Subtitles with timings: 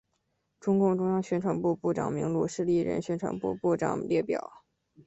[0.59, 4.63] 中共中央宣传部部长名录是历任宣传部部长列表。